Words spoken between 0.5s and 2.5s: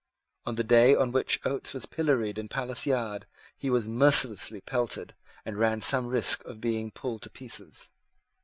the day on which Oates was pilloried in